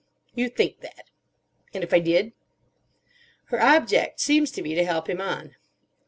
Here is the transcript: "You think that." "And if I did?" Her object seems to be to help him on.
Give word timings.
"You 0.33 0.49
think 0.49 0.79
that." 0.79 1.11
"And 1.75 1.83
if 1.83 1.93
I 1.93 1.99
did?" 1.99 2.33
Her 3.49 3.61
object 3.61 4.19
seems 4.19 4.49
to 4.53 4.63
be 4.63 4.73
to 4.73 4.83
help 4.83 5.07
him 5.07 5.21
on. 5.21 5.53